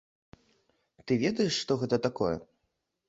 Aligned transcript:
Ты 1.05 1.11
ведаеш, 1.25 1.53
што 1.61 1.79
гэта 1.83 2.03
такое? 2.07 2.35